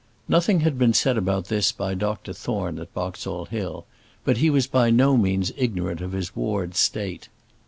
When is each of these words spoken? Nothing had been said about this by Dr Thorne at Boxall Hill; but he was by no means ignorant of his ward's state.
Nothing 0.27 0.61
had 0.61 0.79
been 0.79 0.93
said 0.95 1.15
about 1.15 1.45
this 1.45 1.71
by 1.71 1.93
Dr 1.93 2.33
Thorne 2.33 2.79
at 2.79 2.91
Boxall 2.91 3.45
Hill; 3.45 3.85
but 4.25 4.37
he 4.37 4.49
was 4.49 4.65
by 4.65 4.89
no 4.89 5.15
means 5.15 5.51
ignorant 5.55 6.01
of 6.01 6.13
his 6.13 6.35
ward's 6.35 6.79
state. 6.79 7.29